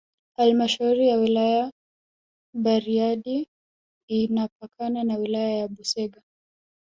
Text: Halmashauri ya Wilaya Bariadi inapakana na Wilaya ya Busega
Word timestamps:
Halmashauri 0.37 1.07
ya 1.07 1.17
Wilaya 1.17 1.71
Bariadi 2.53 3.47
inapakana 4.07 5.03
na 5.03 5.17
Wilaya 5.17 5.49
ya 5.49 5.67
Busega 5.67 6.21